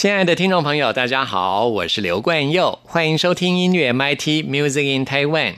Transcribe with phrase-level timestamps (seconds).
[0.00, 5.56] 亲爱的听众朋友，大家好，我是刘冠佑，欢迎收听音乐 MIT Music in Taiwan。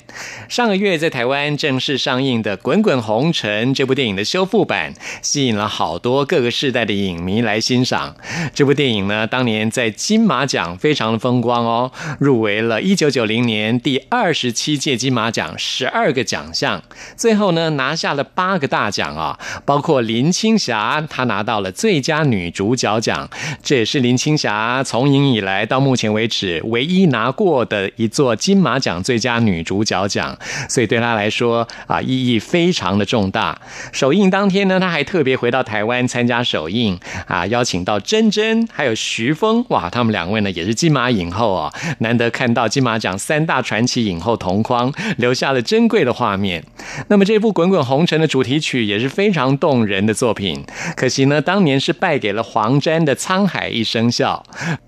[0.49, 8.17] 上个月在台湾正式上映的《滚滚红尘》这部电影的修复版，吸引了好多各个世代的影迷来欣赏。
[8.53, 16.83] 这部电影呢，当年在金马奖非常的风光哦，入围了一九九零年第二十七届金马奖十二个奖项，
[17.17, 23.31] 最后呢拿下了八个大奖啊，包括林青霞，她拿到了最佳女主角奖，
[23.63, 24.32] 这也是林青。
[24.33, 30.35] 青霞从影以来到目前为止唯一拿过的一座金马奖最佳女主角奖，
[30.71, 33.61] 所以对她来说啊意义非常的重大。
[33.93, 46.65] 首映当天呢，她还特别回到台湾参加首映啊，邀请到珍珍还有徐峰，哇，他们两位呢也是金马影后啊，难得看到金马奖三大传奇影后同框，留下了珍贵的画面。
[47.09, 50.65] 那么这部《滚滚红尘》的主题曲也是非常动人的作品，
[50.97, 54.21] 可惜呢，当年是败给了黄沾的《沧海一声笑》。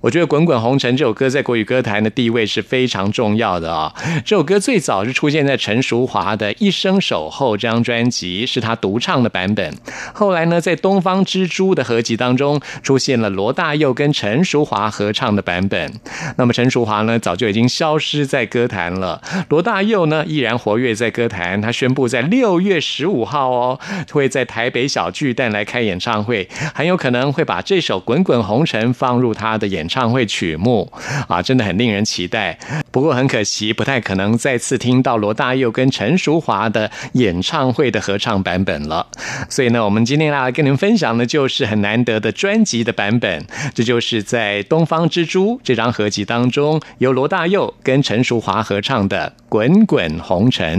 [0.01, 3.93] 我觉得《滚滚红尘》这首歌在国语歌坛的地位是非常重要的啊！
[4.25, 9.75] 这首歌最早是出现在陈淑华的《一生守候》这张专辑，是他独唱的版本。
[10.13, 15.93] 后来呢，在《东方之珠》的合集当中，出现了罗大佑跟陈淑华合唱的版本。
[16.37, 19.21] 那么陈淑华呢，早就已经消失在歌坛了。
[19.49, 21.61] 罗大佑呢，依然活跃在歌坛。
[21.61, 23.81] 他宣布在六月十五号哦，
[24.13, 29.24] 会在台北小巨蛋来开演唱会，很有可能会把这首《滚滚红尘》放入。
[29.25, 30.93] 入他的演唱会曲目
[31.29, 32.59] 啊，真的很令人期待。
[32.91, 39.07] 不过很可惜，不太可能再次听到罗大佑跟陈淑华的演唱会的合唱版本了。
[39.49, 43.47] 所以呢，我们今天来跟您分享的就是很难得的专辑的版本。
[43.75, 50.79] 这就是在《东方之珠》这张合集当中，由罗大佑跟陈淑华合唱的《滚滚红尘》。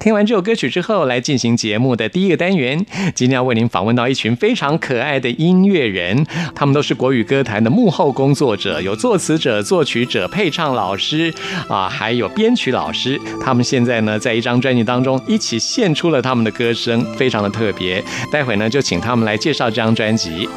[0.00, 2.84] 听完这首歌曲之后，来进行节目的第一个单元。
[3.14, 7.70] 今天要为您访问到一群非常可爱的音乐人，他们都是国语歌坛的。
[7.76, 11.30] 幕后工作者有作词者、作曲者、配唱老师
[11.68, 13.20] 啊，还有编曲老师。
[13.38, 18.02] 他们现在呢，在一张专辑当中一起献出了他们的歌声，非常的特别。
[18.32, 20.48] 待会呢，就请他们来介绍这张专辑。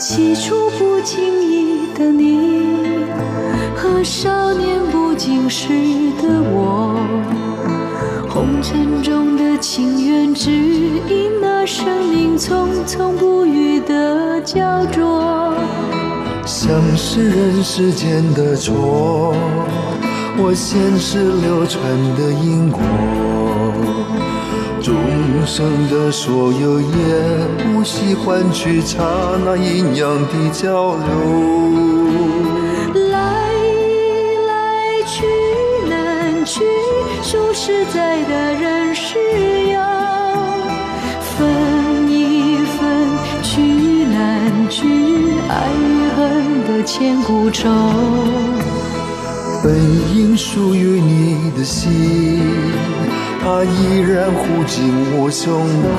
[0.00, 2.66] 起初不经意的你，
[3.76, 5.68] 和少年不经事
[6.20, 6.98] 的我，
[8.28, 15.54] 红尘中的情缘，只因那生命匆匆不语的胶着。
[16.46, 19.34] 像是人世间的错，
[20.36, 21.82] 我前世流传
[22.16, 22.82] 的因果，
[24.82, 24.94] 众
[25.46, 26.86] 生的所有也
[27.64, 29.02] 不惜换取刹
[29.42, 31.02] 那阴阳的交流。
[33.10, 33.18] 来
[34.46, 35.24] 来去
[35.88, 36.60] 难去，
[37.22, 39.16] 数十载的人世
[46.84, 47.70] 千古愁，
[49.62, 49.74] 本
[50.14, 52.42] 应属于你的心，
[53.42, 55.96] 它依然护紧我胸口。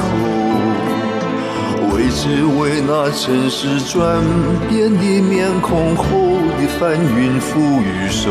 [1.91, 4.21] 为只为那尘世转
[4.69, 6.03] 变的面孔后
[6.57, 8.29] 的翻云覆雨手。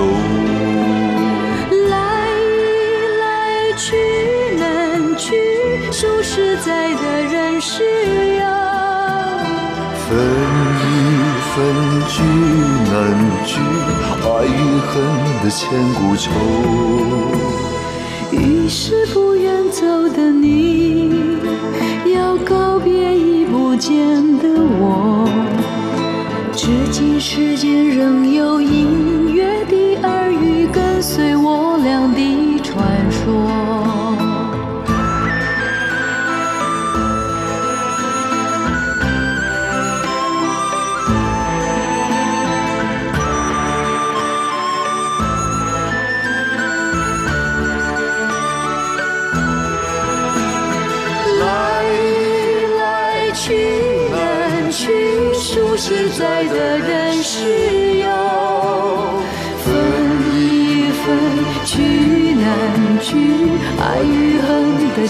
[1.91, 1.93] 来
[3.19, 3.97] 来去
[4.59, 5.35] 难去，
[5.91, 7.83] 数十载的人世
[8.37, 8.45] 游
[10.07, 10.09] 分
[10.85, 11.24] 一。
[11.55, 11.63] 分
[12.09, 12.21] 聚
[12.91, 12.95] 难
[13.47, 13.61] 聚，
[14.25, 14.91] 爱与恨
[15.41, 16.33] 的千古愁。
[18.33, 21.39] 于是不愿走的你，
[22.13, 23.93] 要告别已不见
[24.39, 25.29] 的我。
[26.57, 29.04] 至今世间仍有隐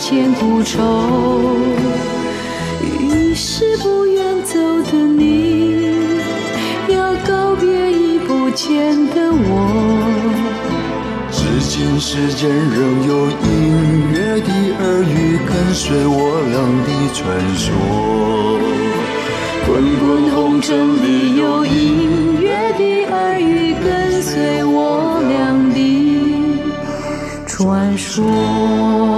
[0.07, 0.83] 千古愁。
[2.83, 5.79] 于是不愿走的你，
[6.89, 9.51] 要告别已不见的我。
[11.33, 11.39] 至
[11.71, 14.51] 今世间仍有隐约的
[14.85, 16.19] 耳语跟随我
[16.53, 16.55] 俩
[16.85, 17.25] 的传
[17.57, 17.65] 说。
[19.67, 20.69] 滚滚红尘
[21.03, 25.33] 里有隐约的耳语跟随我俩
[25.73, 25.79] 的
[27.47, 29.14] 传说。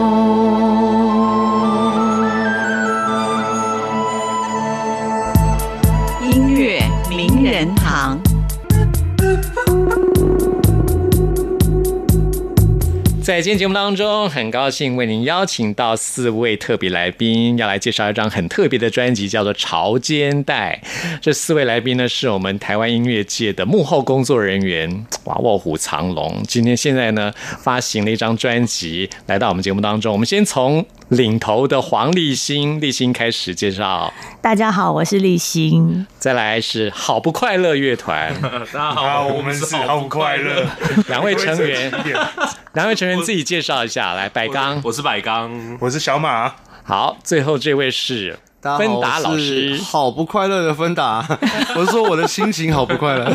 [13.26, 20.80] 在今天节目当中，很高兴为您邀请到四位特别来宾，要来介绍一张很特别的专辑，叫做《潮间带》。
[21.20, 26.40] 这四位来宾呢，是我们台湾音乐界的幕后工作人员，哇，卧虎藏龙。
[26.46, 30.12] 今天现在呢，发行了一张专辑，来到我们节目当中。
[30.12, 34.12] 我们先从领头的黄立新，立新开始介绍，
[34.42, 36.04] 大家好，我是立新。
[36.18, 40.66] 再来是好不快乐乐团， 大家好，我们是好不快乐。
[41.06, 41.92] 两位成员，
[42.74, 51.24] 两位成员自己介绍一下，来，百刚，我是百刚，我是小马，好，最后这位是大家好芬达老师，好不快乐的芬达，
[51.76, 53.24] 我是说我的心情好不快乐。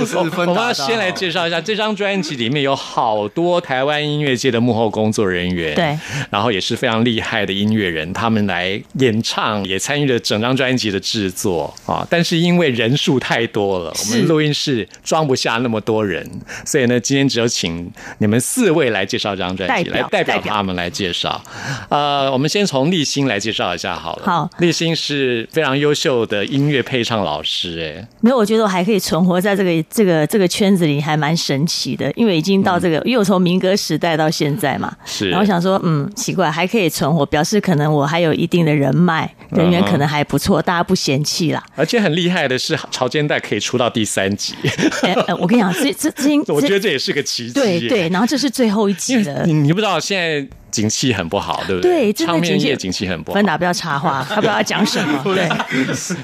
[0.00, 5.98] 我是芬达，我们要先来介绍一下这张专辑里面有好多台湾音乐界的幕后工作人员，对，
[6.30, 12.06] 然后也是非常厉害的音乐人，他们来演唱，也参与了整张专辑的制作啊。
[12.08, 16.28] 但是因为人数太多了，我们录音室装不下那么多人，
[16.64, 20.34] 所以呢，今天只有请你们四位来介绍这张专辑，来代表。
[20.34, 21.40] 代表他们来介绍。
[21.88, 24.22] 呃，我们先从立新来介绍一下好了。
[24.24, 32.10] 好立新是非常优秀的音乐配唱老师，哎，没有，我觉得我还可以存活在这个这个这个圈子里，还蛮神奇的。
[32.14, 41.62] 因为已经到这个，因为我从民歌时代到现在嘛，是然后想说，嗯，奇怪，还可以存活，表示可能我还有一定的人脉，人缘可能还不错，大家不嫌弃啦。
[41.74, 44.54] 而且很厉害的是，《潮间带》可以出到第三集，
[45.40, 47.52] 我跟你讲，这这这这， 我觉得这也是个奇迹。
[47.52, 49.52] 对对，，然后这是最后一集你。
[49.52, 53.34] 你不知道现在景气很不好，对不对，真的唱片业景景气很不好。
[53.34, 55.22] 芬达不要插话， 他不知道要讲什么。
[55.24, 55.48] 对，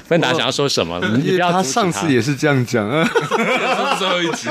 [0.07, 0.99] 芬 达想要说什么？
[1.15, 3.07] 你不因为他要上次也是这样讲啊，
[3.97, 4.49] 最后一集，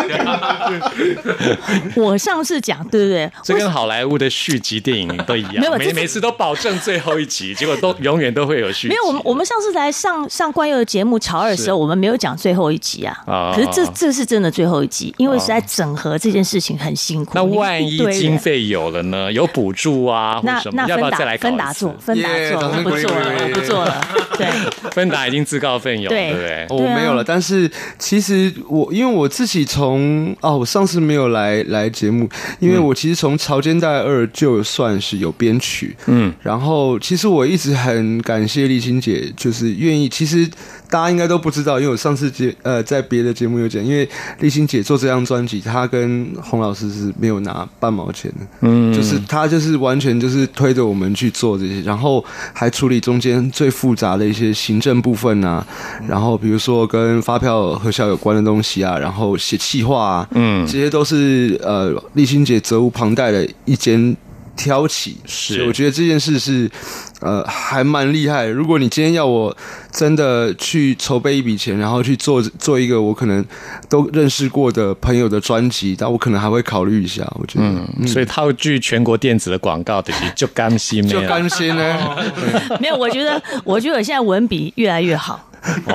[1.97, 3.31] 我上次讲，对不对？
[3.43, 8.89] 这跟好莱坞的续集电影都一样，没有每每次都保证最后一集，结果都永远都会有续集。
[8.89, 13.17] 没有，我们我们上次来上上冠佑的节目《潮二》的时候，我们没有讲最后一集啊。
[13.27, 17.33] 啊可是这这是真的最后一集，因为实在整合这件事情很辛苦。
[17.35, 19.33] 那万一经费有了呢？
[19.33, 20.85] 有补助啊，或那什么？
[20.89, 21.97] 要不要再来搞一次芬达做？
[22.01, 24.01] 芬达做，我不做了，我不做了。
[24.37, 24.47] 对，
[24.93, 26.67] 芬达已经自告奋勇，对对不对？
[26.71, 27.23] 我没有了。
[27.23, 32.29] 但是其实我因为我自己从哦，我上次没有来来节目，
[32.59, 40.09] 因为我其实从《潮间带二》就算是有编曲，嗯，然后其实我一直很感谢丽青姐，就是愿意。
[40.09, 40.49] 其实
[40.95, 44.09] 大家应该都不知道，因为我上次节呃在别的节目有讲，因为
[44.39, 48.95] 立新姐做这张专辑，她跟洪老师是没有拿半毛钱的，嗯。
[48.95, 55.67] 就是她就是完全就是推着我们去做这些，然后还处理中间最复杂的一些行政部分啊，
[56.07, 60.65] 然后比如说跟发票核销有关的东西啊，然后写企划啊，嗯。
[60.65, 64.17] 这些都是呃丽欣姐责无旁贷的一肩
[64.55, 65.67] 挑起，是。
[65.67, 66.71] 我觉得这件事是
[67.21, 68.53] 呃还蛮厉害的。
[68.53, 69.57] 如果你今天要我
[69.95, 73.45] 真的去筹备一笔钱，然后去做做一个我可能
[73.89, 77.23] 都认识过的朋友的专辑，但我可能还会考虑一下。
[77.37, 77.65] 我觉得，
[78.01, 82.17] 嗯，所以套句全国电子的广告的，就甘心就没甘心呢。
[82.81, 85.49] 没有，我觉得，我觉得我现在文笔越来越好。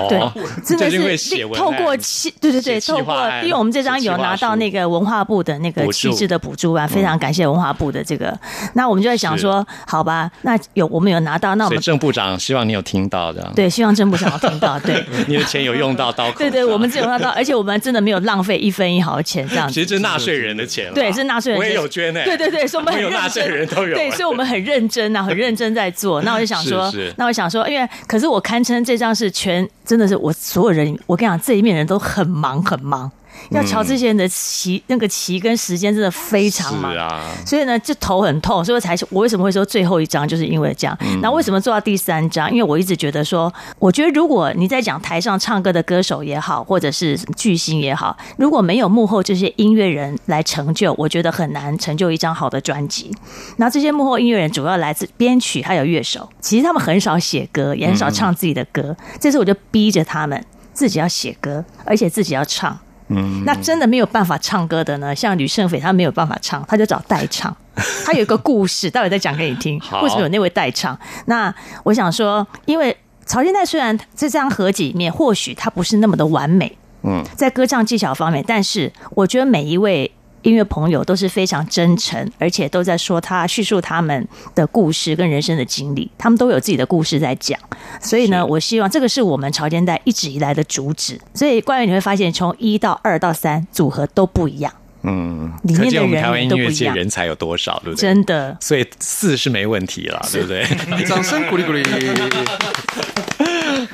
[0.09, 0.33] 对哦，，
[0.65, 8.35] 真的是透过气，对对对，透过因为我们这张有拿到那个文化部的那个补助气质的补助啊，非常感谢文化部的这个。
[8.73, 15.03] 那我们就在想说，好吧，那有我们有拿到，那我们郑部长希望你有听到这样，对，希望郑部长有听到，对。
[15.27, 16.37] 你的钱有用到刀口。
[16.39, 19.73] 对对，我们只有用到， 而且我们真的没有浪费一分一毫钱这样子。
[19.73, 21.59] 其实这是纳税人的钱啦，对，是纳税人。
[21.59, 26.21] 我也有捐呢，对对对，所以我们很纳税，人都有，对，所以我们很认真啊，很认真在做。
[26.23, 33.11] 那我就想说那我想说，因为可是我堪称这张是全真的是我所有人，我跟你讲，这一面人都很忙很忙。
[33.51, 36.91] 要瞧这些人的期，那个期跟时间真的非常忙。
[36.91, 40.97] 是啊，所以呢，就头很痛，所以我才我为什么会说最后一章，就是因为这样。
[41.21, 42.51] 那、为什么做到第三章？
[42.51, 53.11] 因为我一直觉得说，我觉得如果你在讲台上唱歌的歌手也好，或者是巨星也好，如果没有幕后这些音乐人来成就，我觉得很难成就一张好的专辑。
[53.57, 58.95] 那这些幕后音乐人主要来自编曲还有乐手，其实他们很少写歌，也很少唱自己的歌。
[59.19, 60.43] 这次我就逼着他们
[60.73, 62.77] 自己要写歌，而且自己要唱。
[63.09, 67.55] 嗯，那真的没有办法唱歌的呢，像吕胜斐他没有办法唱，他就找代唱。
[68.05, 70.01] 他有一个故事，待会再讲给你听好。
[70.01, 70.97] 为什么有那位代唱？
[71.25, 80.11] 那我想说，因为曹金泰虽然在这张合集里面，或许他不是那么的完美，嗯，在歌唱技巧方面，但是我觉得每一位
[80.43, 87.59] 音乐朋友都是非常真诚，而且都在说他叙述他们的故事跟人生的经历，他们都有自己的故事在讲。
[88.01, 91.19] 所以呢，我希望这个是我们潮间带一直以来的主旨。
[91.33, 94.71] 所以关于你会发现，从一到二到三组合都不一样，
[95.03, 98.01] 嗯，里面的人台湾音乐都不一样界人才有多少，对不对？
[98.01, 98.57] 真的。
[98.61, 100.63] 所以四是没问题了，对不对？
[101.05, 101.83] 掌声鼓励鼓励。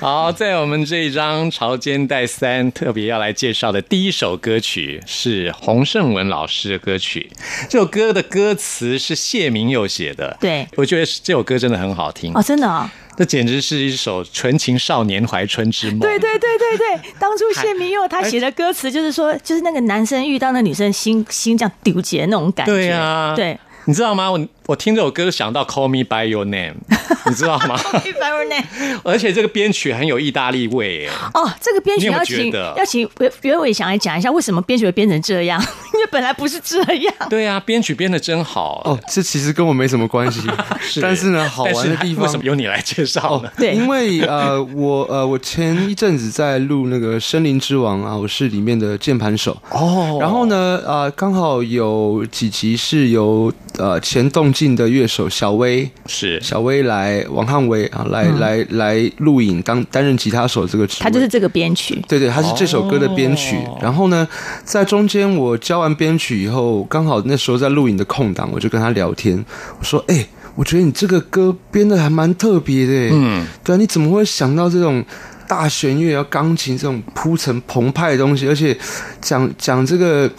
[0.05, 7.27] 好，在我们这一张《潮间带三》特别要来介绍的第一首歌曲是洪胜文老师的歌曲。
[7.67, 16.01] 这首歌的歌词是谢明佑写的，对我觉得这首歌真的很好听哦，真的哦，这简直是一首纯情少年怀春之梦。
[16.01, 22.71] 对对对对对，当初谢明佑他写的歌词就是说，就是那个男生遇到那女生心心这样丢结那种感觉。
[22.71, 23.57] 对啊对。
[23.87, 24.31] 你知道吗？
[24.31, 26.73] 我我听这首歌想到《Call Me by Your Name》，
[27.29, 27.79] 你知道吗？
[28.03, 28.55] 一百二内
[29.03, 31.09] 而且这个编曲很有意大利味耶。
[31.35, 35.61] 哦，这个编曲要请要请袁袁伟翔来讲一下，为什么编曲会编成这样？
[35.93, 37.13] 因为本来不是这样。
[37.29, 40.41] 对啊，编曲编的真好哦，这其实跟我没什么关系，
[40.99, 43.51] 但是呢，好玩的地方为什么由你来介绍呢？
[43.57, 49.55] 对因为呃，我呃，我前一阵子在录那个《森林之王》啊，我是里面的键盘手。
[49.69, 61.03] 哦然后呢，呃，刚好有几集是由呃前动静的乐手小薇，是小薇来王汉威啊，来、来来录影当担任吉他手这个职位。
[61.03, 63.57] 他就是这个编曲，对对，他是这首歌的编曲。
[63.57, 64.25] 哦然后呢，
[64.63, 69.43] 在中间我教完编曲以后，刚好那时候在录影的空档，我就跟他聊天，
[69.77, 75.03] 我说：“哎、我觉得你这个歌编的还蛮特别的。”嗯，对啊，你怎么会想到这种
[75.47, 78.75] 大弦乐、要钢琴这种铺陈澎湃的东西，而且
[79.19, 80.31] 讲讲这个。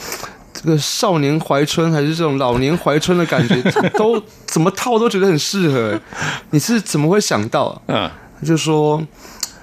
[0.56, 3.62] 这个少年怀春还是这种老年怀春的感觉，
[3.94, 6.00] 都怎么套都觉得很适合。
[6.50, 7.82] 你是怎么会想到、啊？
[7.88, 8.10] 嗯，
[8.40, 9.04] 他就说，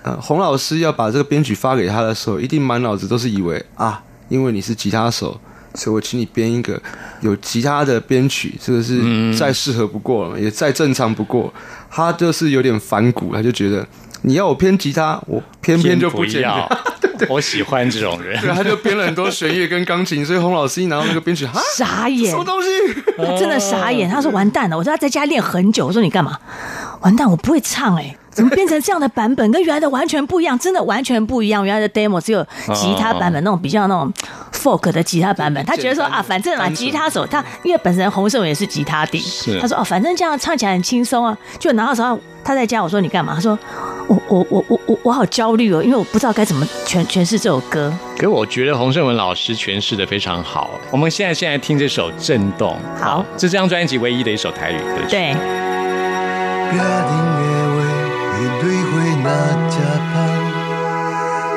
[0.04, 5.40] 呃，洪老师要把这个编曲发给他的时候，一定满脑子都是以为啊，因为你是吉他手，
[5.74, 6.80] 所以我请你编一个
[7.22, 11.52] 有吉他的编曲，这个是再适合不过了嘛，也再正常不过。
[11.90, 13.88] 他就是有点反骨，他就觉得
[14.24, 16.42] 你要我编吉他，我偏偏就不剪。
[16.42, 16.68] 要。
[17.30, 18.38] 我喜欢这种人。
[18.42, 22.68] 对，他就编了很多弦乐跟钢琴，所以洪老师一拿到那个编曲，哈，傻眼什么，东西？
[23.18, 24.10] 他 真的傻眼。
[24.10, 26.38] 他说完蛋了，我说他在家练很久，我说你干嘛？
[27.02, 29.52] 完蛋，我不会唱哎、怎么变成这样的版本？
[29.52, 31.66] 跟原来的完全不一样，真的完全不一样。
[31.66, 34.12] 原来的 demo 只有吉他版本，那种比较那种
[34.52, 35.64] folk 的吉他版本。
[35.66, 39.24] 他觉得说啊，反正啊，吉他手他因为本身洪胜伟也是吉他底，
[39.62, 41.38] 他说哦，反正这样唱起来很轻松啊。
[41.60, 43.36] 就拿到时候他在家，我说你干嘛？
[43.36, 43.58] 他说
[44.08, 47.94] 我我我我我我好焦虑哦，因为我不知道该怎么诠诠释这首歌。
[48.18, 50.72] 可我觉得洪胜文老师诠释的非常好。
[50.92, 55.12] 我们现在现在听这首《震动》，好这张专辑唯一的一首台语歌曲。
[55.12, 55.36] 对，
[58.60, 58.92] 对花
[59.24, 59.28] 若
[59.70, 59.76] 吃
[60.12, 60.16] 芳，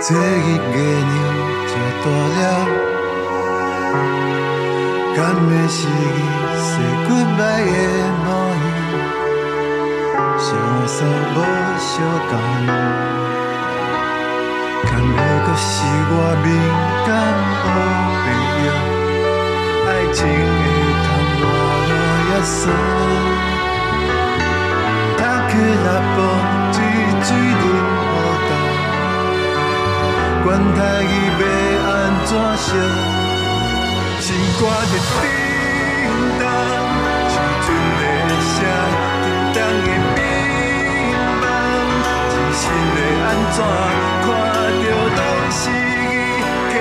[0.03, 0.77] 这一月
[1.11, 1.15] 娘
[1.67, 1.71] 吃
[2.03, 2.41] 大了，
[5.17, 5.91] 敢会是伊
[6.65, 6.69] 说
[7.07, 7.79] goodbye 的
[8.25, 8.27] 模
[8.63, 8.67] 样，
[10.39, 10.47] 相
[10.87, 11.37] 送无
[11.79, 11.89] 相
[12.29, 12.33] 共。
[14.85, 15.67] 坎坷搁是
[16.09, 16.13] 我
[16.45, 16.47] 敏
[17.07, 17.09] 感
[17.63, 17.65] 黑
[18.23, 18.27] 白
[18.63, 18.65] 影，
[19.87, 20.65] 爱情会
[21.05, 21.07] 通
[21.39, 21.93] 换落
[22.29, 22.55] 叶酸。
[25.19, 25.53] 他去
[25.85, 25.87] 那
[26.77, 26.85] 风水
[27.25, 27.65] 水冷雨
[28.47, 28.51] 重，
[30.45, 31.43] 管他伊要
[31.89, 31.91] 安
[32.27, 32.69] 怎想，
[34.21, 34.27] 心
[34.61, 35.25] 肝在叮
[36.39, 36.45] 当，
[37.31, 37.67] 青春
[37.99, 38.03] 的。
[38.37, 38.59] 声，
[39.23, 39.89] 叮当的。
[40.17, 40.19] 乒
[41.41, 41.45] 乓，
[42.31, 42.63] 真心
[42.95, 42.99] 的。
[43.25, 43.59] 安怎
[44.23, 44.29] 看
[44.83, 44.85] 着
[45.17, 45.19] 拢
[45.51, 46.15] 是伊，
[46.73, 46.75] 客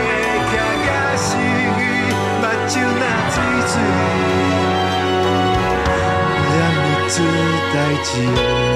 [0.52, 1.28] 客也是
[1.80, 1.82] 伊，
[2.42, 3.36] 目睭若水
[3.72, 3.74] 水。
[6.52, 7.14] 念你出
[7.74, 8.75] 代志。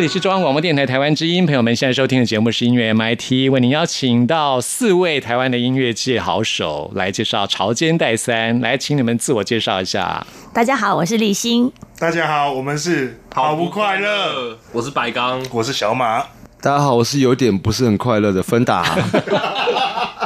[0.00, 10.26] 这里是中央广播电台台湾之音，朋友们现在收听的节目是音乐 MIT，为您邀请到四位台湾的音乐界好手来介绍《潮间带三》，来请你们自我介绍一下。
[10.54, 11.70] 大家好，我是立新。
[11.98, 16.20] 大家好，我们是好不快乐，我是白刚，我是小马。
[16.62, 18.82] 大家好，我是有点不是很快乐的芬达，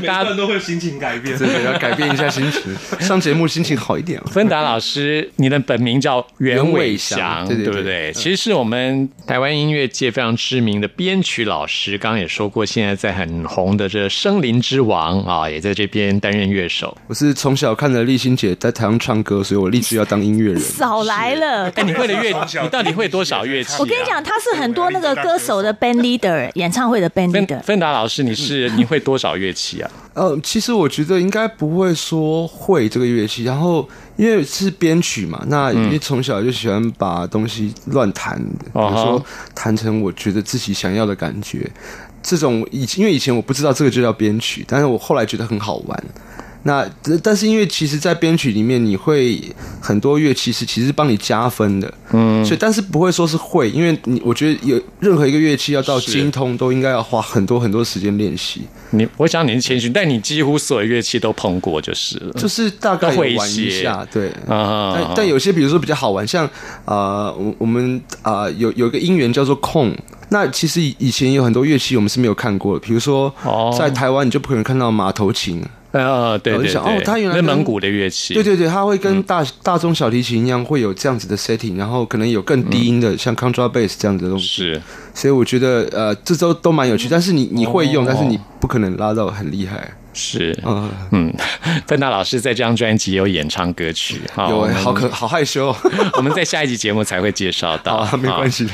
[0.00, 1.36] 大家都会心情改变。
[1.36, 4.20] 真的要改变一下心情，上节目心情好一点。
[4.26, 8.12] 芬达老师，你的本名叫袁伟翔，翔对对对不对？
[8.12, 16.96] 其实是我们台湾音乐界非常知名的编曲老师，刚刚也说过，现在在很红的这《森林之王》啊，也在这边担任乐手。
[17.06, 20.60] 我是从小看着丽欣姐在台上唱歌，所以我立志要当音乐人。
[20.60, 21.70] 少来了！
[21.74, 22.30] 哎，你会的乐，
[22.62, 23.76] 你到底会多少乐器、啊？
[23.80, 27.60] 我跟你讲，他是很多那个歌手的 band leader，演唱会的 band leader。
[27.62, 29.89] 芬达老师，你是你会多少乐器啊？
[30.14, 41.70] 呃，其实我觉得应该不会说会这个乐器，然后因为是编曲嘛，那因为从小就喜欢把东西乱弹，比如哦说弹成我觉得自己想要的感觉。
[42.22, 46.04] 这种以因为以前我不知道这个就叫编曲，但是我后来觉得很好玩。
[46.62, 46.86] 那
[47.22, 49.42] 但是因为其实，在编曲里面，你会
[49.80, 58.62] 很多乐器是其实帮你加分的，嗯，所以但是不会说是会，因为你我觉得有任何一个乐器要到精通，都应该要花很多很多时间练习。
[58.90, 62.32] 你我想你是谦虚，但你几乎所有乐器都碰过就是了。
[62.34, 64.28] 就是大概会玩一些下，对。
[64.46, 66.48] 啊但但有些比如说比较好玩，像
[66.84, 69.96] 呃，我我们啊、呃有有一个音源叫做控。
[70.32, 75.60] 那其实以以前有很多乐器我们是没有看过的，比如说哦在台湾你就不可能看到马头琴，
[75.92, 79.22] 呃，对对对，我就想哦它原来蒙古的乐器，对对对，它会跟嗯。
[79.24, 84.46] 大、大中小提琴一样会有这样子的 setting，然后可能有更低音的，像 contrabass 这样子的东西。
[84.46, 84.82] 是。
[85.14, 88.06] 所以我觉得呃，这周都蛮有趣，但是你你会用，哦。
[88.08, 89.90] 但是你不可能拉到很厉害。
[90.12, 91.34] 是，嗯，嗯，
[91.86, 95.74] 芬达老师在这张专辑有演唱歌曲，好有好可好害羞。
[96.16, 98.64] 我们在下一集节目才会介绍到， 好，没关系。
[98.64, 98.72] 的。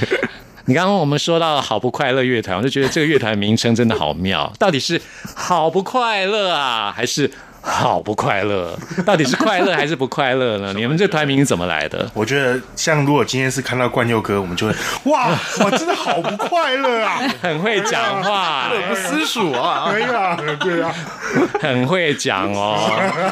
[0.69, 5.01] 你刚刚我们说到好不快乐乐团，我就觉得这个乐团名称真的好妙，到底是
[5.35, 7.31] 好不快乐啊，还是
[7.63, 8.77] 好不快乐？
[9.05, 10.73] 到底是快乐还是不快乐呢？
[10.77, 12.11] 你们这团名怎么来的？
[12.15, 14.75] 我觉得，像如果今天是看到冠佑哥，我们就会
[15.05, 15.29] 哇
[15.61, 17.21] 我，真的好不快乐啊！
[17.41, 20.93] 很会讲话、不思蜀啊，可以啊，对啊，
[21.63, 22.91] 很会讲哦，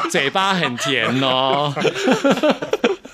[0.09, 1.73] 嘴巴很甜哦。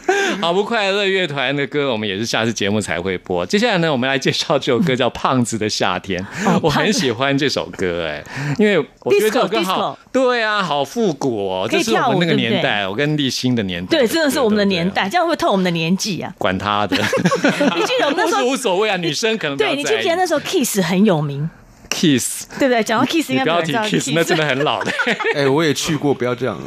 [0.41, 3.45] 好不快乐乐团的歌，我们也是下次节目才会播。
[3.45, 6.25] 接下来呢，我们来介绍这首歌叫《胖子的夏天》，
[6.61, 8.23] 我很喜欢这首歌，哎，
[8.57, 16.33] 因为我觉得这首歌好对啊，好复古哦，可以这是我们那个年代，我跟立新的年代，对，真的是我们的年，代，这样会透我们的年纪啊？
[16.37, 21.49] 管他的，你记得我们那时候 无所谓啊，女生可能对你记不记得那时候 Kiss 很有名？
[21.91, 22.81] Kiss，对不对？
[22.83, 24.91] 讲到 Kiss 应该不要提 Kiss，那真的很 老的，
[25.35, 26.57] 哎，我也去过，不要这样。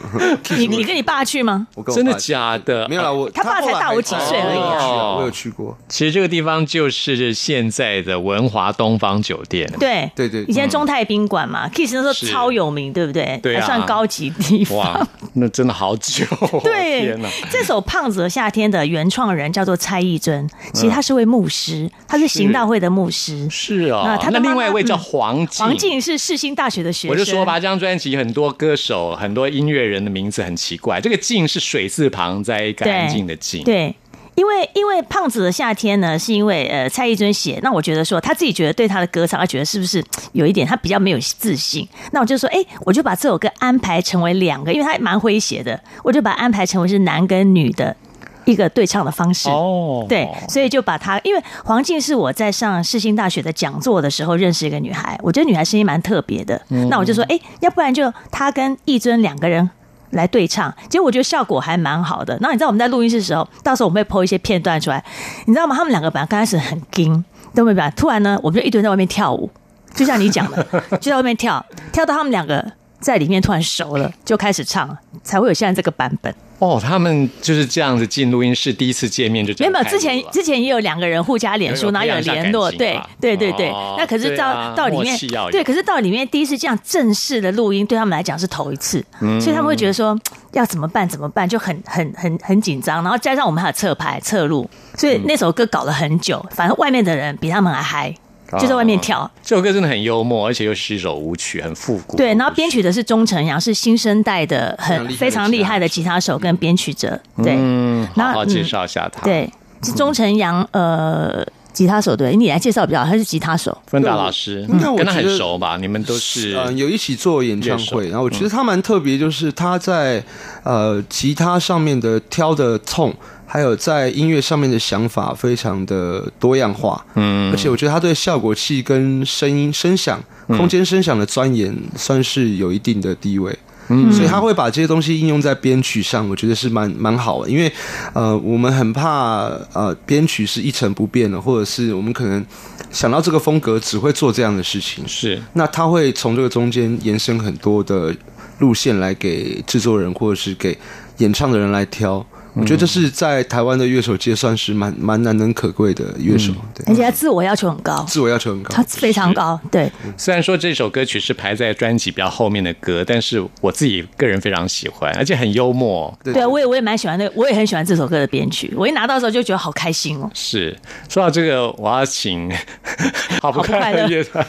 [0.50, 1.66] 你你跟你爸去吗？
[1.74, 2.86] 我跟真的假的？
[2.88, 5.76] 没有啦，我他爸才大我几岁而已我有去过。
[5.88, 9.68] 其实这个地方就是现在的文华东方酒店。
[9.80, 13.40] 对对对以前中泰宾馆嘛，Kiss 那时候超有名，对不对？
[13.42, 14.78] 对算高级地方。
[14.78, 17.18] 哇，那真的好久、 哦，对
[17.50, 23.48] 这首《胖子的夏天》的原创人叫做蔡义尊，其实他是位牧师，他是行道会的牧师。
[23.50, 33.94] 是啊，那他另外一位叫嗯黄静，黄静是世新大学的学生，我就说吧，这张专辑很多歌手、很多音乐人的名字很奇怪，这个“静”是水字旁在一个安静的“静”，对。
[34.36, 47.96] 因为因为胖子的夏天呢，是因为呃蔡依尊写，那我觉得说他自己觉得对他的歌唱，他觉得是不是有一点他比较没有自信，那我就说，哎，我就把这首歌安排成为两个，因为他蛮诙谐的，我就把它安排成为是男跟女的
[48.44, 49.48] 一个对唱的方式。
[49.48, 56.60] 哦，对，所以就把她，因为黄静是我在上世新大学的讲座的时候认识一个女孩，我觉得女孩声音蛮特别的。
[56.90, 59.68] 那我就说，哎、要不然就她跟义尊两个人
[60.10, 62.34] 来对唱，结果我觉得效果还蛮好的。
[62.40, 65.04] 然后你知道我们在录音室的时候，到时候我们会剖一些片段出来，
[65.46, 65.74] 你知道吗？
[65.74, 69.50] 他们两个本来刚开始很惊，都没办法，突然呢，我们就一堆人在外面跳舞，
[69.94, 70.64] 就像你讲的，
[71.00, 72.72] 就在外面跳，跳到他们两个。
[73.04, 76.34] 在里面突然熟了，就开始唱，才会有现在这个版本。
[76.58, 83.68] 哦，他们就是这样子进录音室，第一次见面就这样没有没有，之前之前也有两个人互加脸书，有然后有联络，对对对对。
[83.68, 83.96] 哦。
[83.98, 85.14] 那可是到、啊到里面
[85.50, 89.38] 对，可是到里面第一次这样正式的录音，对他们来讲是头一次，嗯。
[89.38, 90.18] 所以他们会觉得说
[90.52, 93.02] 要怎么办怎么办，就很很很很紧张。
[93.02, 98.14] 然后加上我们还有侧拍侧录，所以那首歌搞了很久，反正外面的人比他们还嗨，
[98.58, 99.30] 就在外面跳。
[99.42, 102.16] 这首歌真的很幽默，而且又是一首舞曲，很复古。
[102.16, 107.20] 对，然后编曲的是钟成阳，是新生代的很非非常常厉害的吉他手跟编曲者。
[107.42, 109.50] 对，嗯，好那好介嗯绍一下他。，对，
[109.82, 113.76] 是钟成阳，呃，吉他手对，你来介绍比较好，他是吉他手。
[113.86, 115.76] 芬达老师，那我跟他很熟吧？
[115.76, 120.22] 你们都是嗯，有一起做演唱会，然后我觉得他蛮特别，就是他在
[120.62, 123.12] 呃吉他上面的挑的痛，
[123.54, 133.56] 还有在音乐上面的想法非常的多样化，嗯而且我觉得他对效果器跟声音声响、空间声响的钻研，算是有一定的地位。
[133.86, 137.48] 嗯，所以他会把这些东西应用在编曲上，我觉得是蛮蛮好的。
[137.48, 137.70] 因为
[138.12, 142.44] 呃，我们很怕呃编曲是一成不变的，或者是我们可能
[142.90, 145.06] 想到这个风格只会做这样的事情。
[145.06, 148.12] 是那他会从这个中间延伸很多的
[148.58, 150.76] 路线来给制作人或者是给
[151.18, 152.26] 演唱的人来挑。
[152.54, 158.82] 我觉得这是在台湾的乐手界算是蛮蛮难能可贵的乐手，对，而且他自我要求很高，自我要求很高他。
[158.84, 166.16] 非常高，对，虽然说这首歌曲是排在专辑比较后面的歌，但是我自己个人非常喜欢，而且很幽默。
[166.22, 168.72] 对对，我也我也蛮喜欢那个，我也很喜欢这首歌的编曲。
[168.76, 170.30] 我一拿到的时候就觉得好开心哦。
[170.34, 170.76] 是
[171.08, 172.50] 说到这个，我要请
[173.42, 174.46] 好不快乐乐团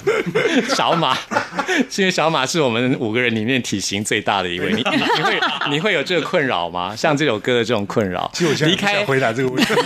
[0.69, 1.17] 小马，
[1.97, 5.39] 因为小马是我们五个人里面体型最大的一位，你你你会
[5.71, 6.95] 你会有这个困扰吗？
[6.95, 9.73] 像这首歌的这种困扰，其实我现在离开回答这个问题。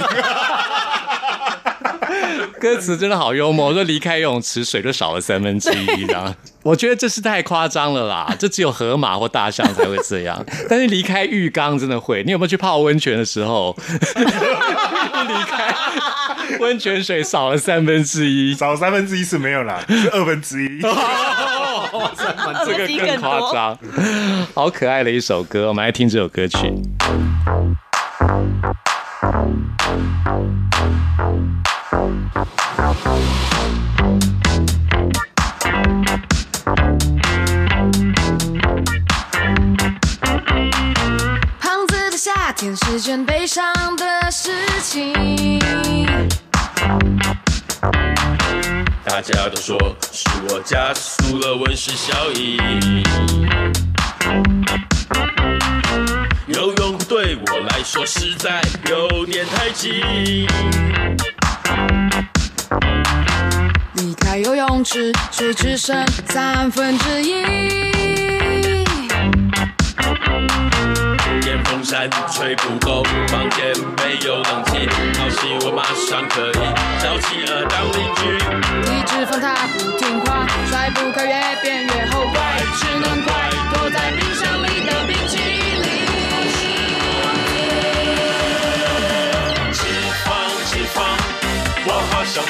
[2.60, 12.24] 歌词真的好幽默，说离开游泳池水就少了三分之一，这样，我觉得这是太夸张了啦，这只有河马或大象才会这样，但是离开浴缸真的会。
[12.24, 15.74] 你有没有去泡温泉的时候， 离开
[16.60, 18.54] 温泉水少了三分之一？
[18.56, 20.82] 少三分之一是没有啦，是二分之一。
[22.66, 23.78] 这个更夸张，
[24.54, 26.74] 好可爱的一首歌，我们来听这首歌曲。
[28.20, 28.28] 胖
[41.88, 44.52] 子的夏天是件悲伤的事
[44.84, 45.58] 情。
[49.06, 49.78] 大家都说
[50.12, 52.60] 是我加速了温室效应。
[56.50, 58.60] 游泳对我来说实在
[58.90, 60.02] 有点太近。
[63.94, 67.44] 离开游泳池，水只剩三分之一。
[71.42, 76.54] 电风扇吹不够，房间没有冷气，好希我马上可以
[77.00, 78.22] 找企鹅当邻居。
[78.92, 82.40] 一直放它不听话，甩不开，越变越后怪，
[82.80, 83.34] 只能怪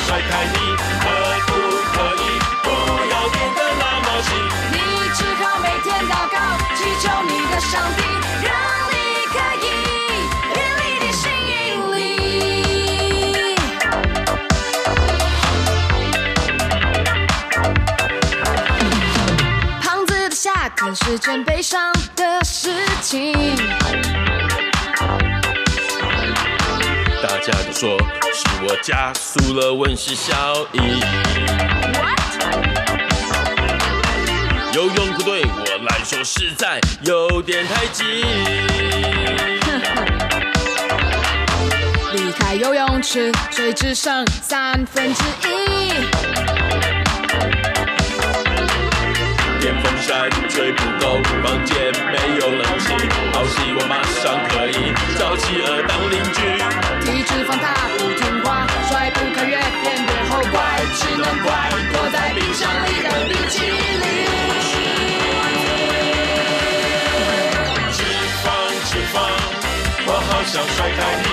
[0.10, 0.58] 甩开你，
[1.02, 1.06] 可
[1.46, 1.52] 不
[1.94, 2.24] 可以
[2.64, 2.68] 不
[3.12, 4.28] 要变得那么急？
[4.72, 4.76] 你
[5.14, 6.36] 只好每天祷告，
[6.76, 8.02] 祈求你的上帝，
[8.42, 8.50] 让
[8.90, 8.96] 你
[9.30, 9.68] 可以
[10.50, 11.58] 远离地心引
[11.96, 11.98] 力。
[20.82, 23.79] 这是件悲伤的事情。
[27.50, 27.98] 家都说
[28.32, 30.34] 是我加速了温室效
[30.74, 30.84] 应。
[34.72, 38.06] 游泳裤对我来说实在有点太紧。
[42.14, 45.92] 离开游泳池，水只剩三分之一。
[49.60, 51.76] 电风扇吹不够，房间
[52.08, 52.94] 没有冷气，
[53.34, 56.40] 好希望马上可以找企鹅当邻居。
[57.06, 61.52] 体脂肪它不听话，甩不开越变越后怪，只能怪
[61.92, 64.04] 躲在冰箱里的冰淇淋。
[67.92, 68.00] 脂
[68.42, 68.48] 肪，
[68.86, 69.16] 脂肪，
[70.08, 71.28] 我好想甩开你，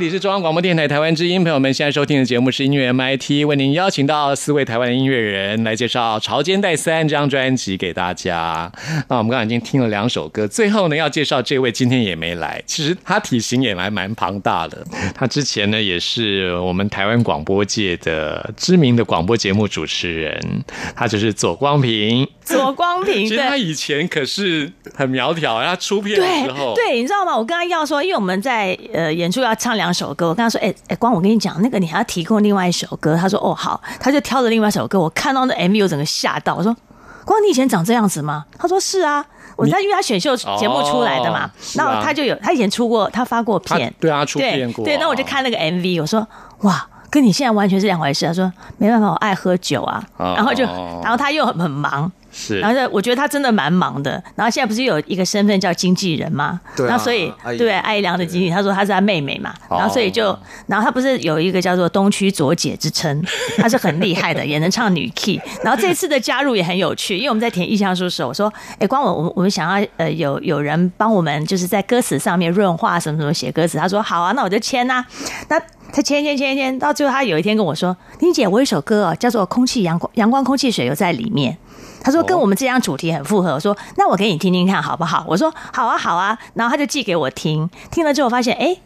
[0.00, 8.72] 里是中央广播电台台湾之音，朋友们现在收听的节目是音乐 MIT，为您邀请到四位台湾的音乐人来介绍《潮间带三》这张专辑给大家。
[9.08, 14.82] 那我们刚刚已经听了两首歌，最后呢要介绍这位今天也没来，其实他体型也还蛮庞大的，
[15.14, 20.64] 他之前呢也是我们台湾广播界的知名的广播节目主持人，
[20.96, 22.26] 他就是左光平。
[22.56, 23.56] 左光平 其实他。
[23.56, 27.36] 以前可是很苗条，他出片的对时候，对，你知道吗？
[27.36, 33.14] 我跟他要说，因为我们在呃演出要唱两首歌，我跟他说，哎、哎、光我跟你讲，那个你还要提供另外一首歌。
[33.14, 34.98] 他说，哦好，他就挑了另外一首歌。
[34.98, 36.74] 我看到那 MV，我整个吓到，我说，
[37.26, 38.46] 光你以前长这样子吗？
[38.58, 39.24] 他说是啊，
[39.56, 46.26] 我他因为他选秀节目出来的嘛哦，啊然后他就有他以前出过，他发过片，对啊出片过对，那我就看那个 MV，我说
[46.62, 46.86] 哇。
[47.12, 48.24] 跟你现在完全是两回事。
[48.24, 50.62] 他说没办法，我爱喝酒啊，哦然后就，
[51.02, 54.12] 然后他又很很忙，是然后就我觉得他真的蛮忙的。
[54.34, 56.60] 然后现在不是有一个身份叫经纪人吗？
[56.76, 63.22] 对啊然后所以对艾良的经纪，他说他是他妹妹嘛，哦然后所以就，然后他不是有一个叫做东区左姐之称，
[63.58, 65.40] 他是很厉害的，也能唱女 key。
[65.62, 75.04] 然后这次的加入也很有趣，因为我们在填意向书的时候，我说，哎，光我我们我们想要呃有有人帮我们就是在歌词上面润化什么什么写歌词，他说好啊，那我就签呐、
[75.48, 75.60] 那
[75.92, 81.56] 他签签签签，到最后他有一天跟我说，林姐，我有一首歌哦，叫做《空气阳光阳光空气水》，有在里面。
[82.02, 85.24] 他说跟我们这张主题很符合，我说那我给你听听看好不好？
[85.26, 88.76] 我说好啊好啊，然后他就寄给我听，听了之后发现哎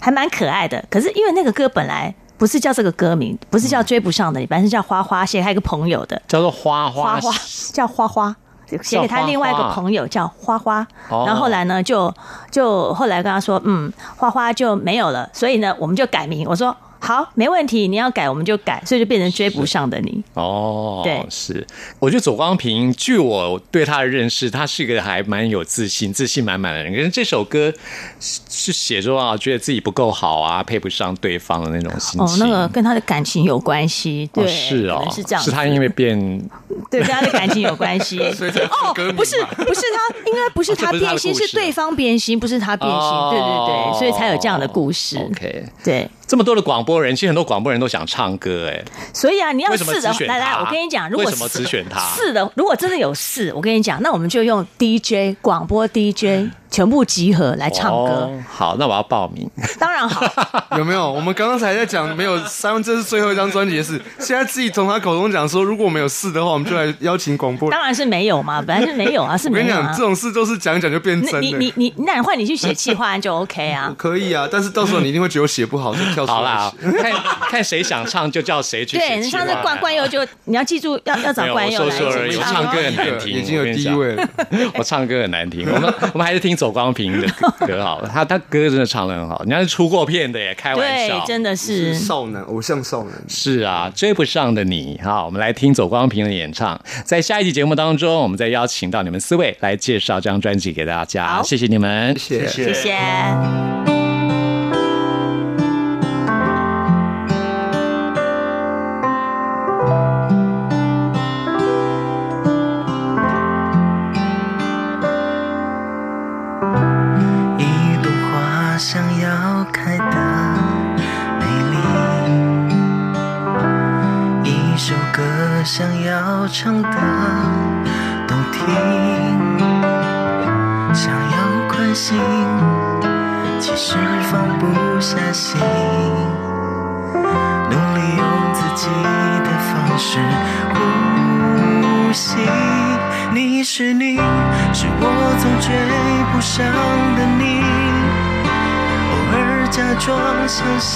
[0.00, 0.84] 还蛮可爱的。
[0.90, 7.32] 可是因为那个歌本来不是叫这个歌名，不是叫追不上的你，本来是叫花花，写给他一个朋友的叫做花花花花
[7.72, 8.36] 叫花花。
[8.82, 12.12] 写给他另外一个朋友叫花花，哦然后后来呢，就
[12.50, 16.44] 就后来跟他说，嗯，花花就没有了，所以呢，我们就改名。
[16.48, 20.24] 我说好，没问题，你要改我们就改，所以就变成追不上的你。
[20.34, 21.64] 哦，对是。
[22.00, 26.92] 我觉得左光平，据我对他的认识，他是一个还蛮有自信、自信满满的人。
[26.92, 27.72] 可是这首歌
[28.18, 32.26] 是是写说啊，觉得自己不够好啊，配不上对方的那种心情。
[32.26, 36.18] 哦，那个跟他的感情有关系，对，哦是哦，是这样，是他因为变
[36.90, 45.64] 对跟他的感情有关系， 所以才哦不是不是他，应该不是他变心，是对方变心，不是他变心，对对哦对，所以才有这样的故事，OK。
[45.84, 46.08] 对。
[46.26, 52.00] 这么多的广播人，其实很多广播人都想唱歌，哎，所以啊，你要试的来来，我跟你讲，如果什么只选他？
[52.16, 59.48] 试的，如果真的有试，我跟你讲，那我们就用 DJ 广播 DJ 全部集合来唱歌，哦好，那我要报名。
[59.78, 60.26] 当然好。
[60.76, 61.10] 有没有？
[61.10, 64.00] 我们刚刚才在讲没有三，这是最后一张专辑的事。
[64.18, 67.70] 现在自己从他口中讲说，如果我们有事的话，我们就来邀请广播。
[67.70, 70.02] 当然是没有嘛， 本来是没有啊，是我跟你讲，没有啊这。
[70.02, 71.40] 种事都是讲讲就变那真的。
[71.40, 73.94] 你你你，那换你去写企划案就 OK 啊。
[73.96, 77.12] 可以啊，但是到时候你一定会觉得我写不好，就跳出来好啦。，看
[77.50, 82.36] 看谁想唱就叫谁去对，你上次冠冠佑就你要记住要要找没有冠佑来我说说而已。
[82.36, 84.28] 我唱歌很难听，已经有我跟你讲地位了。
[84.74, 87.28] 我唱歌很难听，我们我们还是听左左光平的
[87.64, 93.12] 歌好了，他他歌真的唱的很好，人家是出过片的耶，开玩对笑，，真的是少男偶像少男。
[93.28, 95.00] 是啊，追不上的你。
[95.04, 96.80] 好，我们来听走光平的演唱。
[97.04, 101.40] 在下一集节目当中，我们再邀请到你们四位来介绍这张专辑给大家。
[101.44, 103.95] 谢谢你们，谢谢谢谢。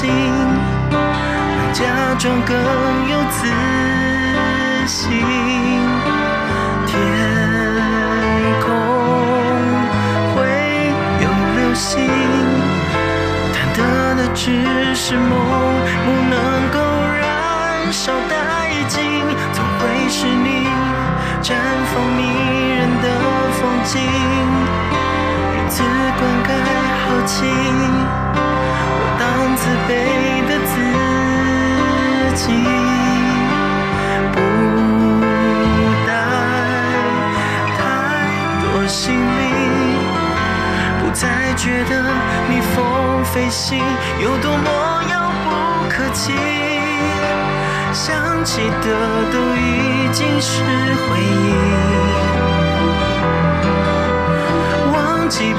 [0.01, 0.09] 心，
[0.89, 1.85] 能假
[2.19, 3.47] 装更有自
[4.87, 5.11] 信。
[6.87, 6.95] 天
[8.63, 8.65] 空
[10.33, 10.41] 会
[11.21, 12.01] 有流星，
[13.53, 13.79] 忐忑
[14.17, 14.49] 的只
[14.95, 15.29] 是梦，
[16.07, 16.35] 不能
[16.73, 16.79] 够
[17.21, 18.33] 燃烧殆
[18.89, 19.03] 尽，
[19.53, 20.67] 总会是你
[21.43, 21.53] 绽
[21.93, 22.21] 放迷
[22.73, 23.05] 人的
[23.53, 24.01] 风景。
[25.53, 25.83] 日子
[26.17, 26.51] 灌溉
[27.05, 27.45] 好情，
[28.93, 29.23] 我当
[29.57, 29.91] 自卑
[30.49, 30.73] 的自
[32.35, 32.43] 己，
[34.33, 34.37] 不
[36.07, 36.09] 带
[37.77, 37.79] 太
[38.63, 39.41] 多行李。
[41.03, 41.23] 不再
[41.57, 41.93] 觉得
[42.49, 42.77] 逆风
[43.25, 43.79] 飞行
[44.21, 44.69] 有多么
[45.11, 45.49] 遥不
[45.89, 46.33] 可及，
[47.93, 48.87] 想起的
[49.33, 51.53] 都已经是回忆，
[54.93, 55.55] 忘记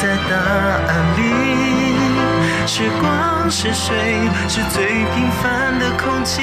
[0.00, 0.36] 在答
[0.86, 1.20] 案里。
[2.66, 3.96] 时光是水，
[4.48, 6.42] 是最平凡的空气。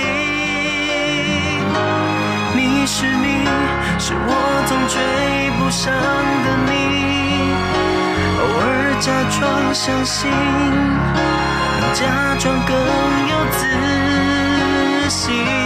[2.54, 3.48] 你是你，
[3.98, 4.30] 是我
[4.68, 5.00] 总追
[5.58, 5.94] 不上
[6.44, 6.74] 的你。
[8.42, 8.68] 偶尔
[9.00, 10.30] 假装相信，
[11.94, 12.76] 假装更
[13.30, 15.65] 有自信。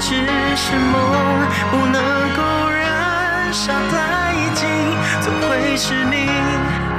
[0.00, 0.14] 只
[0.56, 0.92] 是梦，
[1.70, 1.98] 不能
[2.36, 3.94] 够燃烧殆
[4.54, 4.66] 尽，
[5.20, 6.28] 总会是你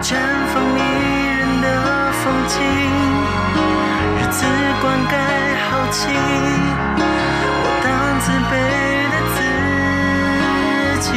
[0.01, 0.15] 绽
[0.53, 0.79] 放迷
[1.37, 2.55] 人的风景。
[4.17, 4.45] 日子
[4.81, 5.13] 灌溉
[5.69, 6.03] 豪情，
[7.63, 7.85] 我当
[8.19, 8.53] 自卑
[9.11, 9.37] 的自
[11.01, 11.07] 己，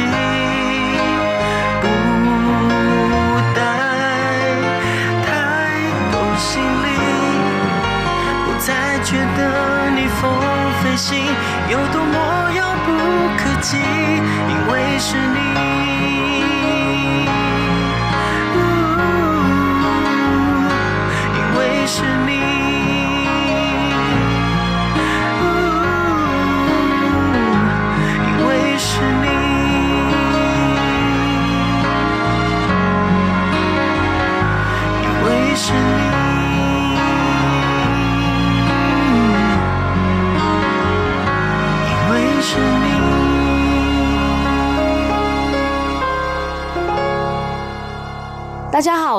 [13.77, 15.48] 因为是你。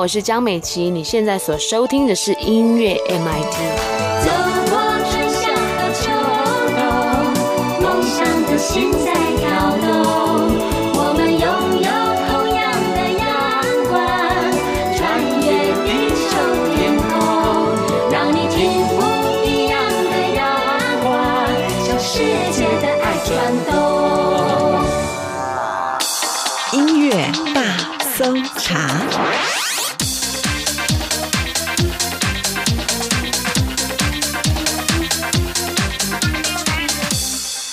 [0.01, 3.53] 我是江美琪，你现在所收听的是音乐 MIT。
[4.25, 4.31] 走
[4.71, 6.09] 过春夏和秋
[6.75, 9.10] 冬，梦想的心在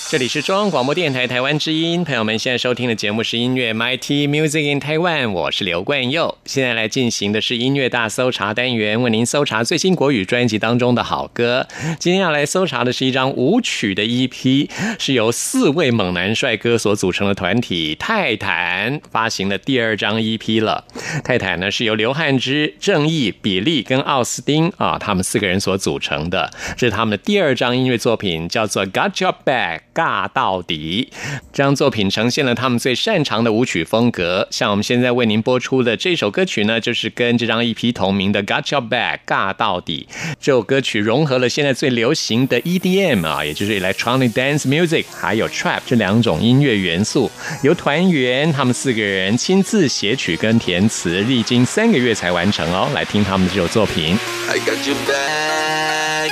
[0.09, 6.35] 这里是中央广播电台台湾之音，朋友们现在收听的节目是音乐 MIT Music in Taiwan，我是刘冠佑。
[6.45, 11.67] 现在来进行的是音乐大搜查单元，为您搜查最新国语专辑当中的好歌。
[11.99, 14.67] 今天要来搜查的是一张舞曲的 EP，
[14.97, 20.85] 是由四位猛男帅哥所组成的团体泰坦发行的第二张 EP 了。
[21.23, 29.77] 泰坦呢是由刘汉之、正义、比利跟奥斯汀啊，他们四个人所组成的，这是他们的第二张音乐作品，叫做《Got Your Back》。
[29.99, 31.09] 尬到底。
[31.51, 34.47] 这张作品呈现了他们最擅长的舞曲风格。
[34.49, 40.07] 像我们现在为您播出的这首歌曲呢，就是跟这张 EP 同名的《Got Your Back》尬到底。
[40.39, 47.29] 这首歌曲融合了现在最流行的 EDM 啊，也就是 Electronic Dance Music，还有 Trap 这两种音乐元素，
[47.63, 52.89] 由团员他们四个人亲自写曲跟填词，历经三个月才完成哦。
[52.93, 54.17] 来听他们的这首作品。
[54.47, 56.31] I got You back.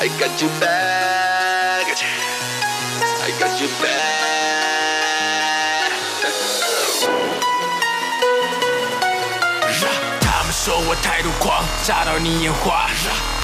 [0.00, 0.91] I got You back.
[3.62, 4.02] I got your back.
[10.20, 12.88] 他们说我态度狂，炸到你眼花。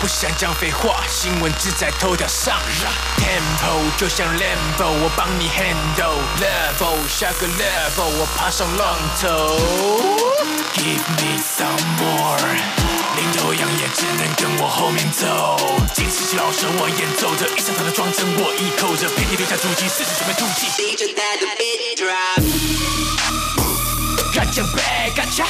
[0.01, 2.59] 不想讲废话，新闻只在头条上。
[3.17, 6.19] Tempo 就像 Lambo，我帮你 handle。
[6.41, 9.57] Level 下个 level，我爬上浪头。
[10.75, 12.39] Give me some more，
[13.17, 15.57] 领头羊也只能跟我后面走。
[16.29, 20.67] 金丝鸡老神我演奏着，一场场的装帧我一口着，遍地留下足迹，四处准备突击。
[20.77, 22.45] DJ 带的 beat drop。
[24.35, 25.47] Got your back, gotcha.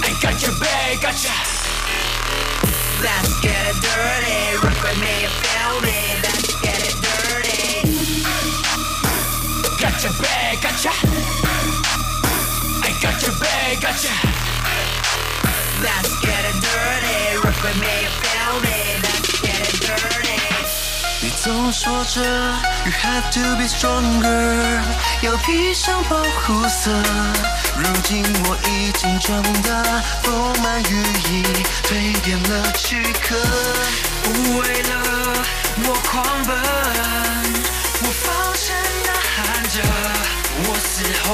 [0.00, 1.34] I got your back, gotcha.
[3.02, 4.54] Let's get it dirty.
[4.62, 6.14] Rock with me, feel me.
[6.22, 7.82] Let's get it dirty.
[9.80, 10.92] Got your back, gotcha.
[12.80, 14.43] I got your back, gotcha.
[15.83, 17.37] Let's get it dirty.
[17.43, 18.77] Rock with me, feel me.
[19.03, 20.37] Let's get it dirty.
[21.21, 22.21] 你总说着
[22.85, 24.81] You have to be stronger，
[25.21, 26.91] 要披上保护色。
[27.77, 31.43] 如今我已经长大，风满羽翼，
[31.83, 33.35] 蜕变了躯壳。
[34.23, 34.91] 不为了
[35.83, 36.55] 我狂奔，
[38.01, 39.81] 我放声呐喊着，
[40.65, 41.27] 我死后，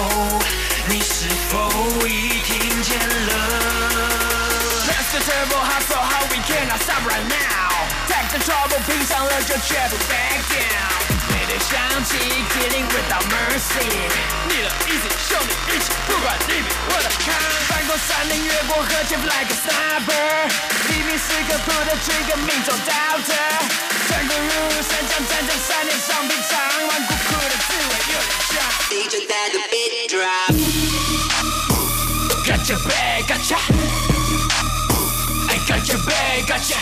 [5.19, 7.67] ？Press the turbo hustle, how we cannot stop right now.
[8.07, 11.03] Take the trouble，拼上了就绝不 back down。
[11.35, 11.75] 每天响
[12.07, 12.15] 起，
[12.55, 13.91] killing without mercy。
[14.47, 17.35] 你的 easy，兄弟一起，不管你比我的强。
[17.67, 20.47] 翻过山岭，越过河，前 like a sniper。
[20.87, 23.67] 黎明时刻 pull the trigger，命中 doubter。
[24.07, 26.55] 穿过如山江，站在山巅上品尝，
[26.87, 28.55] 顽固酷的滋味有点像。
[28.87, 33.57] DJ 带的 beat drop。Got your back, gotcha.
[33.57, 33.59] I
[36.20, 36.80] back, gotcha.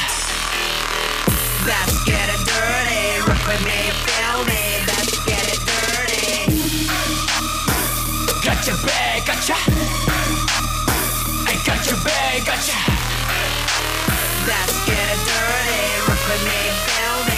[1.67, 3.05] Let's get it dirty.
[3.27, 4.63] Rock with me, feel me.
[4.91, 6.27] Let's get it dirty.
[8.45, 9.59] Got your back, gotcha.
[11.51, 12.79] I got your back, gotcha.
[14.51, 15.83] Let's get it dirty.
[16.09, 17.38] Rock with me, feel me.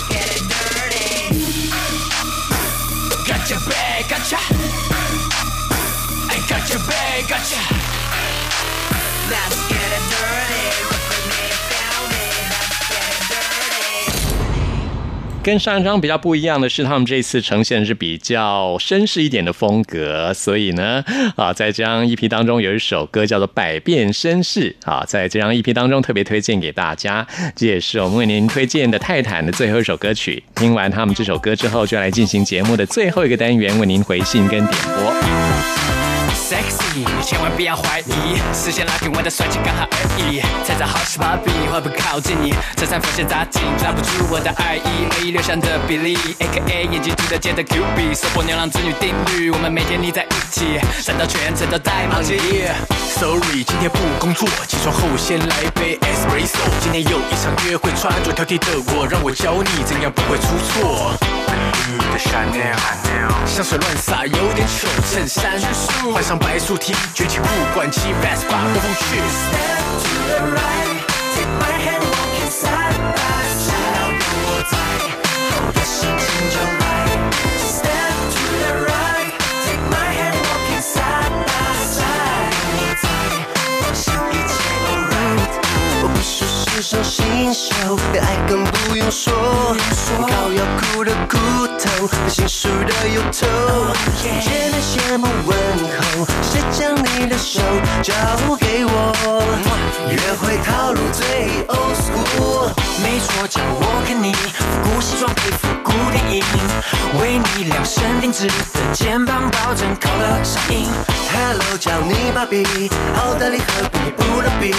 [7.21, 7.61] your back, gotcha.
[9.29, 10.59] Let's get it dirty.
[15.43, 21.03] 跟上一张比较不一样的是，他们这次呈现是比较绅士一点的风格，所以呢，
[21.35, 30.43] 啊，在这张 EP 当中有一首歌叫做《百变绅士》啊，在这张 EP 当中特别推荐给大家，这也是我们为您推荐的泰坦的最后一首歌曲。
[30.53, 35.80] 听完他们这首歌之后，就来进行节目的最后一个单元，为您回信跟点播。
[36.51, 42.53] sexy，你千万不要怀疑，视线拉近我的帅气刚好而已，踩着好十八比会不会靠近你？
[42.75, 52.35] 这扇风线扎紧，抓不住我的爱意，唯一留下的比例，A.K.A 眼睛涂的街的 Q B，收获牛郎织女定律，我们每天腻在一起，闪到全程都在忙记。
[53.15, 56.59] Sorry，今天不工作，起床后先来杯 espresso。
[56.81, 61.15] 今天有一场约会，穿着挑剔的我，让我教你怎样不会出错。
[62.11, 62.75] 的 Chanel，
[63.45, 64.87] 香水乱洒，有点糗。
[65.11, 65.59] 衬衫，
[66.13, 69.21] 换上白素婷，举起裤管，七百十八，我不去。
[89.11, 89.75] 说，
[90.19, 91.37] 高要哭的骨
[91.77, 93.45] 头，心熟的忧愁，
[94.23, 95.57] 见面羡慕问
[95.99, 97.59] 候，谁将你的手
[98.01, 98.13] 交
[98.57, 99.13] 给我？
[100.09, 102.71] 约会套路最 old school，
[103.03, 106.43] 没错，叫我跟你复古西装配复古电影，
[107.19, 108.53] 为你量身定制的
[108.93, 110.87] 肩膀，保证靠得上瘾。
[111.33, 114.71] Hello，叫你芭比，奥黛丽和比利布的比，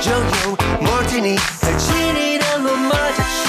[0.00, 3.47] 就用 Martini 开启你的罗马假期。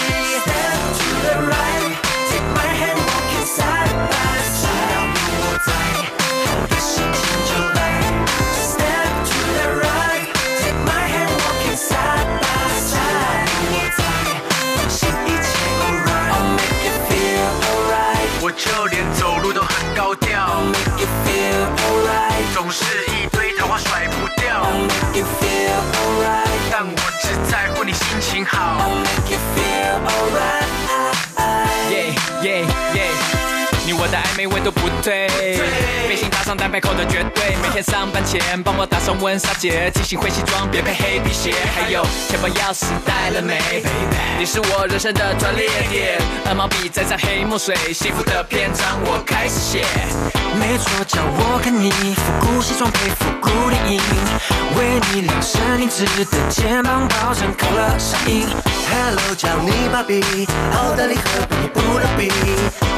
[18.59, 22.53] 就连走路都很高调 I'll make you feel alright。
[22.53, 26.49] 总是一堆桃花甩不掉 I'll make you feel alright。
[26.69, 30.58] 但我只在乎你心情好 I'll make you feel alright。
[34.11, 35.27] 的暧昧味都不对，
[36.07, 43.59] 背心搭上单排扣的绝对，每天上班前帮我打上温莎结，提醒灰西装别配黑皮鞋，还有钱包钥匙带了没
[44.37, 49.85] 你是我人生的转捩点，鹅毛笔沾上黑墨水，幸福的篇章我开始写。
[50.59, 54.01] 没错，叫我看你复古西装配复古电影，
[54.77, 58.47] 为你量身定制的肩膀，保证靠了上瘾。
[58.91, 60.19] Hello，叫你芭比，
[60.73, 62.27] 奥黛丽和比利布的比，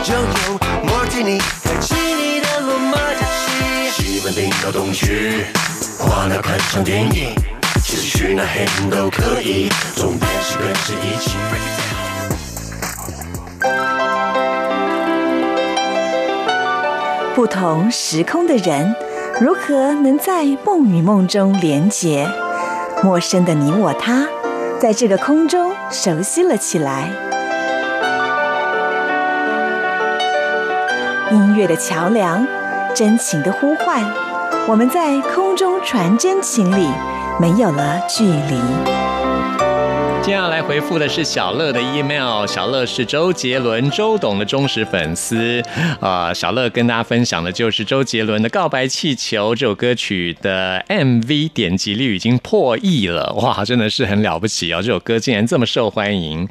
[0.01, 3.91] 就用 Martini 开启你的罗马假期。
[3.91, 5.45] 西门町到东区，
[5.99, 7.35] 华纳看场电影，
[7.83, 11.31] 其实去哪黑都可以，重点是跟谁一起。
[17.35, 18.95] 不同时空的人，
[19.41, 22.29] 如何能在梦与梦中连结？
[23.03, 24.27] 陌生的你我他，
[24.79, 27.09] 在这个空中熟悉了起来。
[31.31, 32.45] 音乐的桥梁，
[32.93, 34.01] 真情的呼唤，
[34.67, 36.89] 我们在空中传真情里，
[37.39, 39.00] 没有了距离。
[40.23, 45.61] 接下来回复的是小乐的 email，小乐是周杰伦、周董的忠实粉丝
[45.99, 54.79] 啊、小乐跟大家分享的就是周杰伦的《告白气球》这首歌曲的 MV 点击率已经破亿了，哇，真的是很了不起哦！
[54.81, 56.47] 这首歌竟然这么受欢迎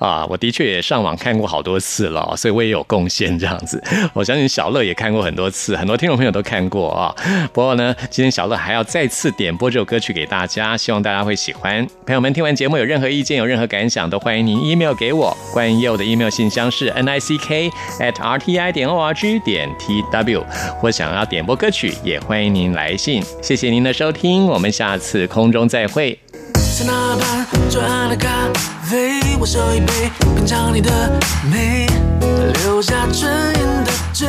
[0.00, 0.26] 啊！
[0.28, 3.82] 我的确也上网看过好多次了，所以我也有贡献这样子。
[4.12, 7.14] 我相信小乐也看过很多次，很多听众朋友都看过啊。
[7.52, 11.86] 不过呢，今天小乐还要再次点播这首歌曲给大家，希望大家会喜欢。
[12.04, 15.36] 朋友们听完节目有任何意见、有任何感想，都欢迎您 email 给我。
[15.52, 19.68] 关于佑的 email 信箱是 n i c k at r t i 点 o r g 点
[19.78, 20.44] t w，
[20.80, 23.22] 或想要点播歌曲，也欢迎您来信。
[23.42, 26.18] 谢谢您的收听，我们下次空中再会。
[26.54, 28.48] 在那盘最爱的咖
[28.82, 30.90] 啡，我手一杯，品尝你的
[31.50, 31.86] 美，
[32.64, 34.28] 留下唇印的嘴。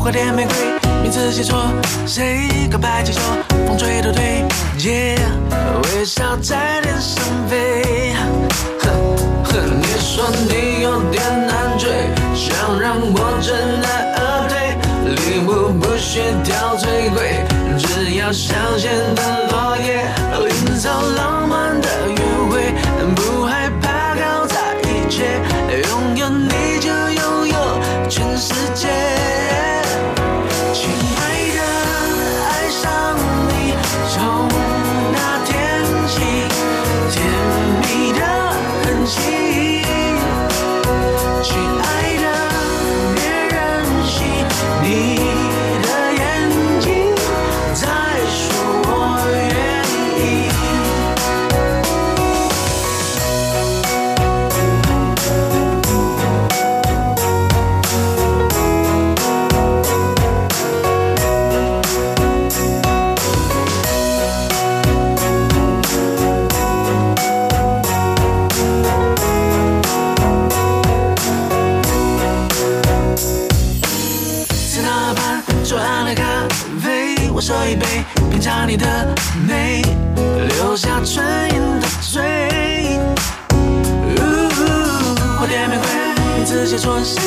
[0.00, 0.54] 花店玫瑰，
[1.02, 1.64] 名字写错，
[2.06, 3.20] 谁告白气球，
[3.66, 4.44] 风吹都对，
[4.78, 5.16] 街，
[5.82, 8.14] 微笑在天上飞。
[8.78, 8.90] 哼
[9.44, 11.90] 哼，你说你有点难追，
[12.34, 13.52] 想让我知
[13.82, 13.86] 难
[14.16, 14.54] 而退，
[15.14, 17.44] 礼物不需挑最贵，
[17.78, 18.84] 只要香榭
[19.14, 20.04] 的落叶，
[20.48, 22.16] 营造浪漫的约
[78.74, 79.06] 你的
[79.46, 79.82] 美，
[80.48, 82.20] 留下唇印的嘴。
[83.54, 84.18] 呜
[85.38, 85.86] 花店玫瑰，
[86.34, 87.22] 名字写错谁？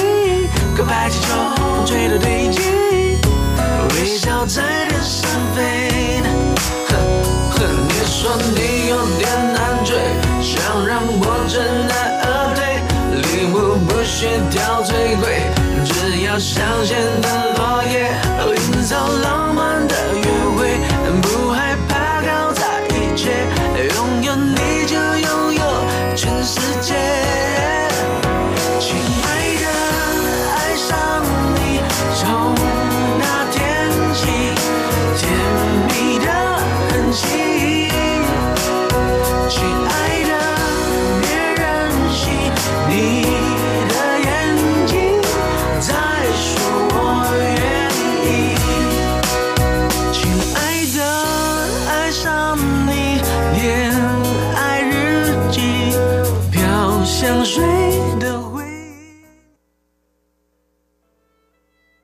[0.77, 2.61] 告白气球，风吹的对劲，
[3.95, 6.21] 微笑在天上飞。
[6.89, 6.91] 哼
[7.51, 9.95] 哼，你说你有点难追，
[10.43, 11.95] 想让我真爱
[12.25, 12.59] 而退，
[13.21, 13.55] 礼物
[13.87, 15.47] 不需挑最贵，
[15.85, 16.91] 只要香榭
[17.21, 17.25] 的
[17.55, 18.11] 落叶，
[18.53, 19.46] 营造浪